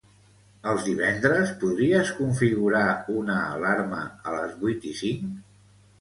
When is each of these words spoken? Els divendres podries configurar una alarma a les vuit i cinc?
Els 0.71 0.85
divendres 0.85 1.51
podries 1.63 2.11
configurar 2.21 2.83
una 3.19 3.37
alarma 3.59 4.03
a 4.29 4.35
les 4.39 4.57
vuit 4.65 4.93
i 4.95 4.99
cinc? 5.03 5.69